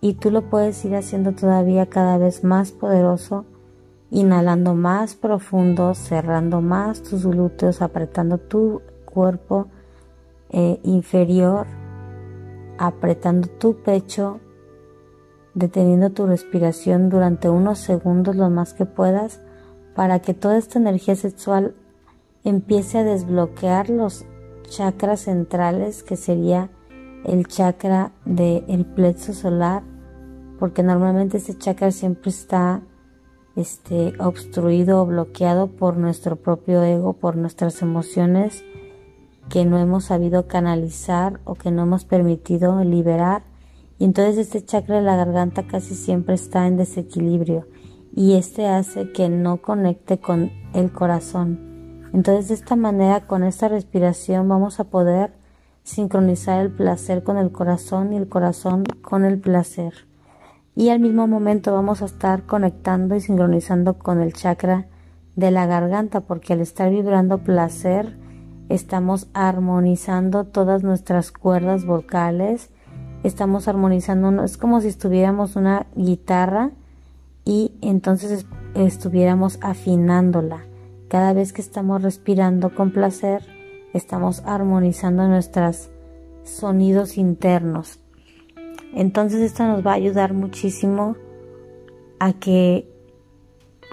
Y 0.00 0.14
tú 0.14 0.30
lo 0.30 0.50
puedes 0.50 0.84
ir 0.84 0.94
haciendo 0.94 1.32
todavía 1.32 1.86
cada 1.86 2.18
vez 2.18 2.44
más 2.44 2.72
poderoso 2.72 3.44
inhalando 4.10 4.74
más 4.74 5.14
profundo, 5.14 5.94
cerrando 5.94 6.60
más 6.60 7.02
tus 7.02 7.26
glúteos, 7.26 7.82
apretando 7.82 8.38
tu 8.38 8.82
cuerpo 9.04 9.68
eh, 10.50 10.78
inferior, 10.84 11.66
apretando 12.78 13.48
tu 13.48 13.76
pecho, 13.82 14.40
deteniendo 15.56 16.10
tu 16.10 16.26
respiración 16.26 17.08
durante 17.08 17.48
unos 17.48 17.80
segundos 17.80 18.36
lo 18.36 18.48
más 18.50 18.74
que 18.74 18.84
puedas 18.84 19.40
para 19.96 20.20
que 20.20 20.34
toda 20.34 20.58
esta 20.58 20.78
energía 20.78 21.16
sexual 21.16 21.74
empiece 22.44 22.98
a 22.98 23.04
desbloquear 23.04 23.90
los 23.90 24.26
chakras 24.68 25.20
centrales 25.20 26.04
que 26.04 26.16
sería 26.16 26.70
el 27.24 27.48
chakra 27.48 28.12
del 28.24 28.84
plexo 28.84 29.32
solar 29.32 29.82
porque 30.58 30.82
normalmente 30.82 31.38
este 31.38 31.56
chakra 31.56 31.90
siempre 31.90 32.30
está 32.30 32.82
este, 33.56 34.12
obstruido 34.20 35.00
o 35.00 35.06
bloqueado 35.06 35.68
por 35.68 35.96
nuestro 35.96 36.36
propio 36.36 36.82
ego, 36.82 37.14
por 37.14 37.36
nuestras 37.36 37.80
emociones 37.80 38.62
que 39.48 39.64
no 39.64 39.78
hemos 39.78 40.04
sabido 40.04 40.46
canalizar 40.46 41.40
o 41.44 41.54
que 41.54 41.70
no 41.70 41.82
hemos 41.82 42.04
permitido 42.04 42.82
liberar. 42.84 43.42
Y 43.98 44.04
entonces 44.04 44.38
este 44.38 44.64
chakra 44.64 44.96
de 44.96 45.02
la 45.02 45.16
garganta 45.16 45.66
casi 45.66 45.94
siempre 45.94 46.34
está 46.34 46.66
en 46.66 46.76
desequilibrio. 46.76 47.66
y 48.14 48.34
este 48.36 48.66
hace 48.66 49.12
que 49.12 49.28
no 49.28 49.60
conecte 49.60 50.18
con 50.18 50.50
el 50.72 50.90
corazón. 50.90 52.08
Entonces 52.14 52.48
de 52.48 52.54
esta 52.54 52.74
manera, 52.74 53.26
con 53.26 53.44
esta 53.44 53.68
respiración, 53.68 54.48
vamos 54.48 54.80
a 54.80 54.84
poder 54.84 55.34
sincronizar 55.82 56.60
el 56.64 56.72
placer 56.72 57.22
con 57.22 57.36
el 57.36 57.52
corazón 57.52 58.14
y 58.14 58.16
el 58.16 58.26
corazón 58.26 58.84
con 59.02 59.26
el 59.26 59.38
placer. 59.38 59.92
Y 60.74 60.88
al 60.88 61.00
mismo 61.00 61.26
momento 61.26 61.72
vamos 61.72 62.00
a 62.02 62.06
estar 62.06 62.44
conectando 62.44 63.16
y 63.16 63.20
sincronizando 63.20 63.98
con 63.98 64.20
el 64.20 64.32
chakra 64.32 64.88
de 65.36 65.50
la 65.50 65.66
garganta, 65.66 66.22
porque 66.22 66.54
al 66.54 66.60
estar 66.60 66.90
vibrando 66.90 67.38
placer, 67.38 68.16
estamos 68.68 69.28
armonizando 69.32 70.44
todas 70.44 70.82
nuestras 70.82 71.30
cuerdas 71.32 71.84
vocales, 71.84 72.70
estamos 73.26 73.68
armonizando, 73.68 74.44
es 74.44 74.56
como 74.56 74.80
si 74.80 74.88
estuviéramos 74.88 75.56
una 75.56 75.86
guitarra 75.94 76.70
y 77.44 77.72
entonces 77.80 78.46
estuviéramos 78.74 79.58
afinándola. 79.62 80.64
Cada 81.08 81.32
vez 81.32 81.52
que 81.52 81.62
estamos 81.62 82.02
respirando 82.02 82.74
con 82.74 82.90
placer, 82.90 83.42
estamos 83.92 84.42
armonizando 84.44 85.28
nuestros 85.28 85.90
sonidos 86.42 87.18
internos. 87.18 88.00
Entonces 88.94 89.40
esto 89.40 89.64
nos 89.64 89.86
va 89.86 89.92
a 89.92 89.96
ayudar 89.96 90.32
muchísimo 90.32 91.16
a 92.18 92.32
que 92.32 92.90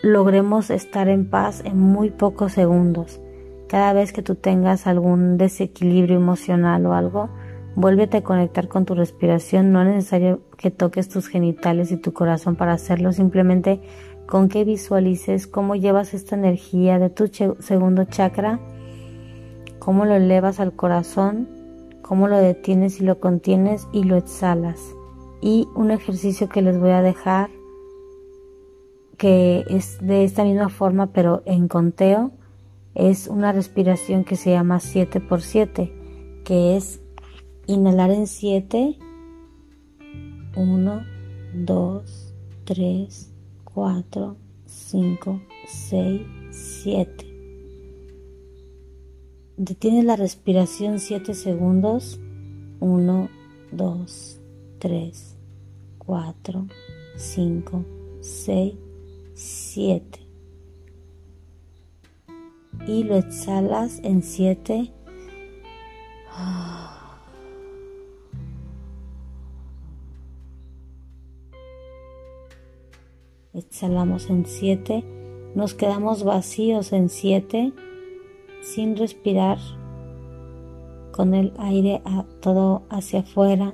logremos 0.02 0.70
estar 0.70 1.08
en 1.08 1.30
paz 1.30 1.62
en 1.66 1.80
muy 1.80 2.10
pocos 2.10 2.54
segundos. 2.54 3.20
Cada 3.68 3.94
vez 3.94 4.14
que 4.14 4.22
tú 4.22 4.36
tengas 4.36 4.88
algún 4.88 5.38
desequilibrio 5.38 6.18
emocional 6.18 6.86
o 6.86 6.94
algo, 6.94 7.30
vuélvete 7.76 8.18
a 8.18 8.24
conectar 8.24 8.68
con 8.68 8.86
tu 8.86 8.96
respiración. 8.96 9.72
No 9.72 9.82
es 9.82 9.88
necesario 9.88 10.42
que 10.58 10.72
toques 10.72 11.10
tus 11.10 11.28
genitales 11.28 11.92
y 11.92 11.98
tu 11.98 12.14
corazón 12.14 12.56
para 12.56 12.74
hacerlo, 12.74 13.12
simplemente 13.12 13.82
con 14.28 14.50
que 14.50 14.64
visualices 14.64 15.48
cómo 15.48 15.76
llevas 15.76 16.14
esta 16.14 16.36
energía 16.36 16.98
de 17.00 17.10
tu 17.10 17.30
segundo 17.60 18.06
chakra, 18.06 18.60
cómo 19.80 20.06
lo 20.06 20.16
elevas 20.16 20.60
al 20.60 20.74
corazón, 20.74 21.48
cómo 22.02 22.28
lo 22.28 22.38
detienes 22.38 23.00
y 23.02 23.04
lo 23.04 23.20
contienes 23.20 23.88
y 23.92 24.04
lo 24.04 24.16
exhalas. 24.16 24.80
Y 25.42 25.68
un 25.76 25.92
ejercicio 25.92 26.48
que 26.48 26.62
les 26.62 26.80
voy 26.80 26.92
a 26.92 27.02
dejar, 27.02 27.50
que 29.18 29.66
es 29.70 29.98
de 30.02 30.24
esta 30.24 30.44
misma 30.44 30.70
forma 30.70 31.08
pero 31.08 31.44
en 31.46 31.68
conteo, 31.68 32.32
es 32.96 33.28
una 33.28 33.52
respiración 33.52 34.24
que 34.24 34.36
se 34.36 34.52
llama 34.52 34.80
7 34.80 35.20
por 35.20 35.42
7, 35.42 35.92
que 36.46 36.78
es 36.78 37.03
inhalar 37.68 38.12
en 38.12 38.28
7, 38.28 38.98
1, 40.56 41.06
2, 41.54 42.34
3, 42.66 43.32
4, 43.64 44.36
5, 44.66 45.42
6, 45.68 46.22
7. 46.52 47.34
Detienes 49.58 50.04
la 50.04 50.16
respiración 50.16 51.00
7 51.00 51.34
segundos. 51.34 52.20
1, 52.80 53.30
2, 53.72 54.42
3, 54.80 55.38
4, 56.00 56.68
5, 57.16 57.86
6, 58.20 58.74
7. 59.34 60.20
Y 62.88 63.04
lo 63.04 63.16
exhalas 63.16 64.00
en 64.04 64.22
7. 64.22 64.92
Exhalamos 73.54 74.30
en 74.30 74.46
7, 74.46 75.04
nos 75.56 75.74
quedamos 75.74 76.24
vacíos 76.24 76.92
en 76.94 77.10
7, 77.10 77.74
sin 78.62 78.98
respirar, 78.98 79.60
con 81.12 81.36
el 81.36 81.54
aire 81.60 82.02
a, 82.06 82.26
todo 82.42 82.84
hacia 82.90 83.20
afuera. 83.20 83.74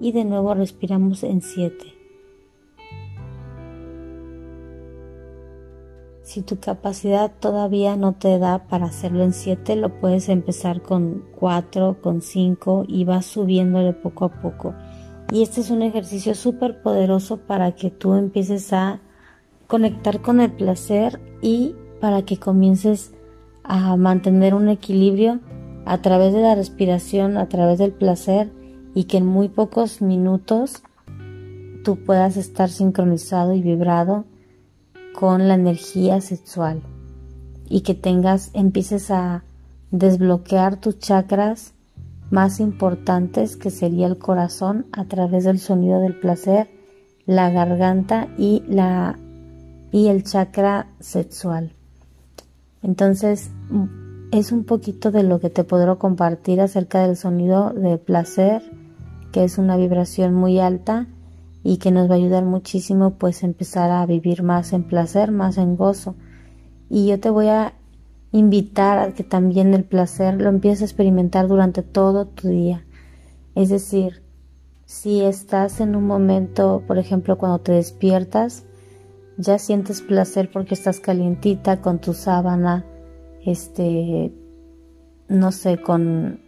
Y 0.00 0.12
de 0.12 0.24
nuevo 0.24 0.54
respiramos 0.54 1.24
en 1.24 1.42
7. 1.42 1.96
Si 6.22 6.42
tu 6.42 6.58
capacidad 6.58 7.32
todavía 7.38 7.96
no 7.96 8.12
te 8.12 8.38
da 8.38 8.66
para 8.66 8.86
hacerlo 8.86 9.22
en 9.22 9.32
7, 9.32 9.76
lo 9.76 10.00
puedes 10.00 10.28
empezar 10.28 10.82
con 10.82 11.24
4, 11.38 11.98
con 12.02 12.20
5 12.20 12.84
y 12.86 13.04
vas 13.04 13.26
subiéndole 13.26 13.92
poco 13.92 14.26
a 14.26 14.40
poco. 14.42 14.74
Y 15.30 15.42
este 15.42 15.60
es 15.60 15.70
un 15.70 15.82
ejercicio 15.82 16.34
súper 16.34 16.82
poderoso 16.82 17.38
para 17.38 17.72
que 17.72 17.90
tú 17.90 18.14
empieces 18.14 18.72
a 18.72 19.00
conectar 19.66 20.22
con 20.22 20.40
el 20.40 20.52
placer 20.52 21.20
y 21.42 21.74
para 22.00 22.22
que 22.22 22.38
comiences 22.38 23.12
a 23.64 23.96
mantener 23.96 24.54
un 24.54 24.68
equilibrio 24.68 25.40
a 25.84 25.98
través 25.98 26.32
de 26.32 26.42
la 26.42 26.54
respiración, 26.54 27.36
a 27.36 27.48
través 27.48 27.78
del 27.78 27.92
placer 27.92 28.50
y 28.94 29.04
que 29.04 29.18
en 29.18 29.26
muy 29.26 29.48
pocos 29.48 30.00
minutos 30.00 30.82
tú 31.84 31.96
puedas 32.04 32.36
estar 32.36 32.68
sincronizado 32.68 33.54
y 33.54 33.62
vibrado 33.62 34.24
con 35.14 35.48
la 35.48 35.54
energía 35.54 36.20
sexual. 36.20 36.82
Y 37.68 37.80
que 37.80 37.94
tengas, 37.94 38.50
empieces 38.54 39.10
a 39.10 39.44
desbloquear 39.90 40.80
tus 40.80 40.98
chakras 40.98 41.74
más 42.30 42.60
importantes 42.60 43.56
que 43.56 43.70
sería 43.70 44.06
el 44.06 44.18
corazón 44.18 44.86
a 44.92 45.04
través 45.04 45.44
del 45.44 45.58
sonido 45.58 46.00
del 46.00 46.18
placer, 46.18 46.68
la 47.24 47.50
garganta 47.50 48.28
y 48.36 48.62
la 48.68 49.18
y 49.92 50.08
el 50.08 50.24
chakra 50.24 50.88
sexual. 51.00 51.72
Entonces, 52.82 53.50
es 54.30 54.52
un 54.52 54.64
poquito 54.64 55.10
de 55.10 55.22
lo 55.22 55.40
que 55.40 55.50
te 55.50 55.64
podré 55.64 55.96
compartir 55.96 56.60
acerca 56.60 57.06
del 57.06 57.16
sonido 57.16 57.70
de 57.70 57.96
placer, 57.98 58.62
que 59.32 59.44
es 59.44 59.58
una 59.58 59.76
vibración 59.76 60.34
muy 60.34 60.58
alta 60.58 61.06
y 61.62 61.78
que 61.78 61.90
nos 61.90 62.08
va 62.08 62.14
a 62.14 62.18
ayudar 62.18 62.44
muchísimo 62.44 63.12
pues 63.14 63.42
empezar 63.42 63.90
a 63.90 64.04
vivir 64.06 64.42
más 64.42 64.72
en 64.72 64.84
placer, 64.84 65.32
más 65.32 65.58
en 65.58 65.76
gozo. 65.76 66.14
Y 66.88 67.08
yo 67.08 67.18
te 67.18 67.30
voy 67.30 67.48
a 67.48 67.72
invitar 68.36 68.98
a 68.98 69.12
que 69.12 69.24
también 69.24 69.74
el 69.74 69.84
placer 69.84 70.40
lo 70.40 70.48
empieces 70.48 70.82
a 70.82 70.84
experimentar 70.86 71.48
durante 71.48 71.82
todo 71.82 72.26
tu 72.26 72.48
día. 72.48 72.84
Es 73.54 73.70
decir, 73.70 74.22
si 74.84 75.22
estás 75.22 75.80
en 75.80 75.96
un 75.96 76.06
momento, 76.06 76.82
por 76.86 76.98
ejemplo, 76.98 77.38
cuando 77.38 77.58
te 77.58 77.72
despiertas, 77.72 78.64
ya 79.36 79.58
sientes 79.58 80.00
placer 80.00 80.50
porque 80.52 80.74
estás 80.74 81.00
calientita 81.00 81.80
con 81.80 81.98
tu 81.98 82.14
sábana, 82.14 82.84
este, 83.44 84.32
no 85.28 85.52
sé, 85.52 85.78
con 85.78 86.40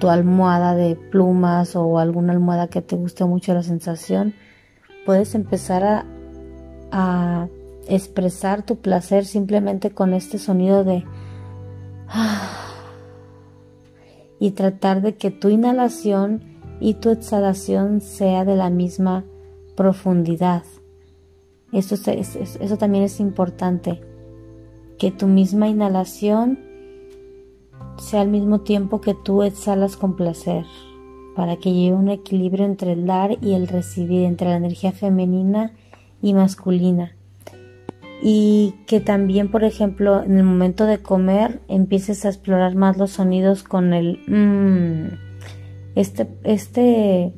tu 0.00 0.08
almohada 0.08 0.74
de 0.74 0.96
plumas 0.96 1.76
o 1.76 1.98
alguna 1.98 2.32
almohada 2.32 2.68
que 2.68 2.82
te 2.82 2.96
guste 2.96 3.24
mucho 3.24 3.54
la 3.54 3.62
sensación, 3.62 4.34
puedes 5.06 5.34
empezar 5.34 5.84
a, 5.84 6.06
a 6.90 7.48
expresar 7.88 8.62
tu 8.62 8.76
placer 8.76 9.24
simplemente 9.24 9.90
con 9.90 10.12
este 10.12 10.38
sonido 10.38 10.84
de 10.84 11.04
y 14.38 14.52
tratar 14.52 15.02
de 15.02 15.16
que 15.16 15.30
tu 15.30 15.48
inhalación 15.48 16.42
y 16.80 16.94
tu 16.94 17.10
exhalación 17.10 18.00
sea 18.00 18.44
de 18.44 18.56
la 18.56 18.70
misma 18.70 19.24
profundidad. 19.76 20.62
Eso, 21.72 21.96
eso 22.10 22.78
también 22.78 23.04
es 23.04 23.20
importante, 23.20 24.00
que 24.98 25.10
tu 25.10 25.26
misma 25.26 25.68
inhalación 25.68 26.58
sea 27.98 28.20
al 28.20 28.28
mismo 28.28 28.60
tiempo 28.60 29.00
que 29.00 29.14
tú 29.14 29.42
exhalas 29.42 29.96
con 29.96 30.16
placer, 30.16 30.64
para 31.34 31.56
que 31.56 31.72
lleve 31.72 31.96
un 31.96 32.08
equilibrio 32.08 32.64
entre 32.64 32.92
el 32.92 33.06
dar 33.06 33.36
y 33.42 33.54
el 33.54 33.68
recibir, 33.68 34.22
entre 34.22 34.48
la 34.48 34.56
energía 34.56 34.92
femenina 34.92 35.72
y 36.22 36.34
masculina 36.34 37.15
y 38.22 38.74
que 38.86 39.00
también, 39.00 39.50
por 39.50 39.64
ejemplo, 39.64 40.22
en 40.22 40.38
el 40.38 40.44
momento 40.44 40.86
de 40.86 40.98
comer 40.98 41.60
empieces 41.68 42.24
a 42.24 42.28
explorar 42.28 42.74
más 42.74 42.96
los 42.96 43.10
sonidos 43.10 43.62
con 43.62 43.92
el 43.92 44.20
mmm. 44.26 45.14
Este, 45.94 46.28
este, 46.44 47.32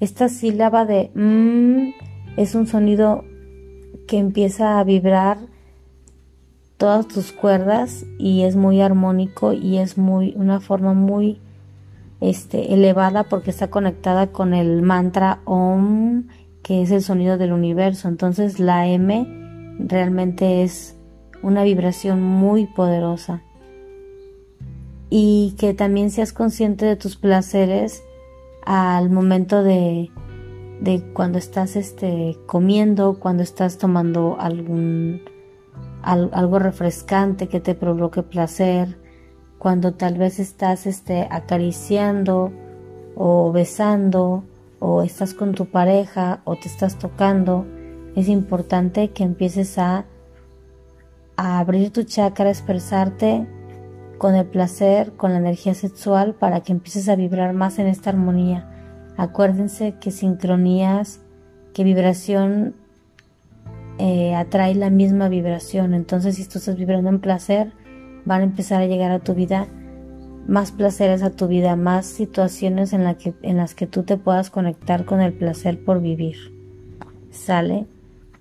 esta 0.00 0.28
sílaba 0.28 0.84
de 0.84 1.10
mmm 1.14 1.90
es 2.36 2.54
un 2.54 2.66
sonido 2.66 3.24
que 4.06 4.18
empieza 4.18 4.78
a 4.78 4.84
vibrar 4.84 5.38
todas 6.76 7.06
tus 7.06 7.32
cuerdas 7.32 8.06
y 8.18 8.42
es 8.42 8.56
muy 8.56 8.80
armónico 8.80 9.52
y 9.52 9.78
es 9.78 9.98
muy 9.98 10.32
una 10.36 10.60
forma 10.60 10.94
muy 10.94 11.38
este, 12.20 12.72
elevada 12.72 13.24
porque 13.24 13.50
está 13.50 13.68
conectada 13.68 14.28
con 14.28 14.54
el 14.54 14.82
mantra 14.82 15.40
Om 15.44 16.28
que 16.62 16.82
es 16.82 16.90
el 16.90 17.02
sonido 17.02 17.36
del 17.36 17.52
universo 17.52 18.08
entonces 18.08 18.58
la 18.58 18.86
M 18.88 19.39
realmente 19.86 20.62
es 20.62 20.96
una 21.42 21.62
vibración 21.64 22.22
muy 22.22 22.66
poderosa. 22.66 23.42
Y 25.08 25.54
que 25.58 25.74
también 25.74 26.10
seas 26.10 26.32
consciente 26.32 26.84
de 26.86 26.96
tus 26.96 27.16
placeres 27.16 28.02
al 28.64 29.10
momento 29.10 29.62
de, 29.62 30.10
de 30.80 31.02
cuando 31.12 31.38
estás 31.38 31.76
este, 31.76 32.38
comiendo, 32.46 33.18
cuando 33.18 33.42
estás 33.42 33.78
tomando 33.78 34.36
algún 34.38 35.22
algo 36.02 36.58
refrescante 36.58 37.48
que 37.48 37.60
te 37.60 37.74
provoque 37.74 38.22
placer, 38.22 38.96
cuando 39.58 39.92
tal 39.92 40.16
vez 40.16 40.38
estás 40.38 40.86
este, 40.86 41.28
acariciando 41.30 42.50
o 43.16 43.52
besando 43.52 44.44
o 44.78 45.02
estás 45.02 45.34
con 45.34 45.52
tu 45.52 45.66
pareja 45.66 46.40
o 46.44 46.56
te 46.56 46.68
estás 46.68 46.98
tocando, 46.98 47.66
es 48.20 48.28
importante 48.28 49.10
que 49.10 49.24
empieces 49.24 49.78
a, 49.78 50.04
a 51.36 51.58
abrir 51.58 51.92
tu 51.92 52.02
chakra, 52.02 52.50
expresarte 52.50 53.46
con 54.18 54.34
el 54.34 54.46
placer, 54.46 55.12
con 55.12 55.32
la 55.32 55.38
energía 55.38 55.74
sexual 55.74 56.34
para 56.34 56.60
que 56.60 56.72
empieces 56.72 57.08
a 57.08 57.16
vibrar 57.16 57.54
más 57.54 57.78
en 57.78 57.86
esta 57.86 58.10
armonía. 58.10 58.68
Acuérdense 59.16 59.94
que 60.00 60.10
sincronías, 60.10 61.20
que 61.74 61.84
vibración 61.84 62.74
eh, 63.98 64.34
atrae 64.34 64.74
la 64.74 64.90
misma 64.90 65.28
vibración. 65.28 65.94
Entonces, 65.94 66.36
si 66.36 66.46
tú 66.46 66.58
estás 66.58 66.76
vibrando 66.76 67.08
en 67.08 67.20
placer, 67.20 67.72
van 68.24 68.40
a 68.40 68.44
empezar 68.44 68.82
a 68.82 68.86
llegar 68.86 69.10
a 69.10 69.20
tu 69.20 69.34
vida 69.34 69.68
más 70.50 70.72
placeres 70.72 71.22
a 71.22 71.30
tu 71.30 71.46
vida, 71.46 71.76
más 71.76 72.06
situaciones 72.06 72.92
en, 72.92 73.04
la 73.04 73.14
que, 73.14 73.34
en 73.42 73.56
las 73.56 73.76
que 73.76 73.86
tú 73.86 74.02
te 74.02 74.16
puedas 74.16 74.50
conectar 74.50 75.04
con 75.04 75.20
el 75.20 75.32
placer 75.32 75.84
por 75.84 76.00
vivir. 76.00 76.36
¿Sale? 77.30 77.86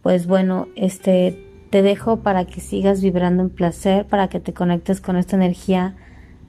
Pues 0.02 0.28
bueno, 0.28 0.68
este 0.76 1.46
te 1.70 1.82
dejo 1.82 2.18
para 2.22 2.46
que 2.46 2.62
sigas 2.62 3.02
vibrando 3.02 3.44
en 3.44 3.50
placer, 3.50 4.06
para 4.06 4.28
que 4.28 4.40
te 4.40 4.54
conectes 4.54 5.02
con 5.02 5.18
esta 5.18 5.36
energía 5.36 5.96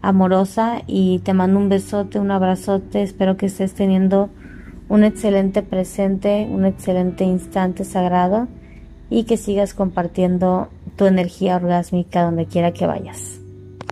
amorosa 0.02 0.82
y 0.86 1.18
te 1.20 1.34
mando 1.34 1.58
un 1.58 1.68
besote, 1.68 2.18
un 2.18 2.30
abrazote, 2.30 3.02
espero 3.02 3.36
que 3.36 3.46
estés 3.46 3.74
teniendo 3.74 4.30
un 4.88 5.04
excelente 5.04 5.62
presente, 5.62 6.48
un 6.50 6.64
excelente 6.64 7.24
instante 7.24 7.84
sagrado 7.84 8.48
y 9.10 9.24
que 9.24 9.36
sigas 9.36 9.74
compartiendo 9.74 10.68
tu 10.96 11.04
energía 11.06 11.56
orgásmica 11.56 12.22
donde 12.22 12.46
quiera 12.46 12.72
que 12.72 12.86
vayas. 12.86 13.40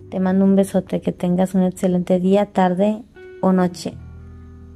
Te 0.09 0.19
mando 0.19 0.45
un 0.45 0.55
besote, 0.55 1.01
que 1.01 1.11
tengas 1.11 1.53
un 1.53 1.63
excelente 1.63 2.19
día, 2.19 2.47
tarde 2.47 3.03
o 3.41 3.51
noche. 3.51 3.93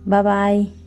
Bye 0.05 0.21
bye. 0.21 0.82